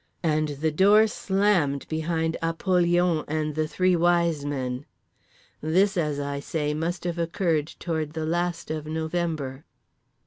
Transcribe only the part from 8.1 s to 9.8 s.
the last of November.